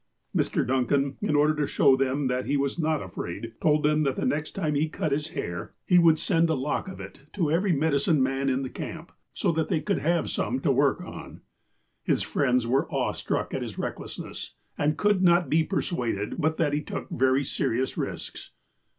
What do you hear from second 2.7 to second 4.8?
not afraid, told them that the next time